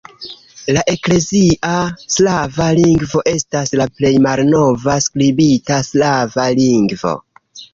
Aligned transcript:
La 0.75 0.83
eklezia 0.93 1.73
slava 2.13 2.69
lingvo 2.79 3.23
estas 3.33 3.75
la 3.83 3.87
plej 3.99 4.13
malnova 4.29 4.97
skribita 5.09 5.81
slava 5.91 6.49
lingvo. 6.63 7.15